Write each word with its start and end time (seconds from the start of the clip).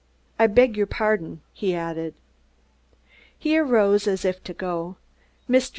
I 0.39 0.47
beg 0.47 0.77
your 0.77 0.87
pardon," 0.87 1.41
he 1.53 1.75
added. 1.75 2.15
He 3.37 3.55
arose 3.59 4.07
as 4.07 4.25
if 4.25 4.43
to 4.45 4.53
go. 4.55 4.95
Mr. 5.47 5.69